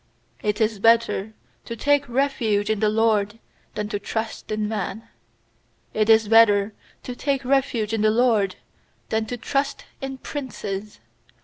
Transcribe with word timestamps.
8It 0.43 0.59
is 0.61 0.79
better 0.79 1.33
to 1.63 1.75
take 1.75 2.09
refuge 2.09 2.71
in 2.71 2.79
the 2.79 2.89
LORD 2.89 3.37
Than 3.75 3.87
to 3.89 3.99
trust 3.99 4.51
in 4.51 4.67
man. 4.67 5.07
9It 5.93 6.09
is 6.09 6.27
better 6.27 6.73
to 7.03 7.15
take 7.15 7.45
refuge 7.45 7.93
in 7.93 8.01
the 8.01 8.09
LORD 8.09 8.55
Than 9.09 9.27
to 9.27 9.37
trust 9.37 9.85
in 10.01 10.17
princes. 10.17 11.01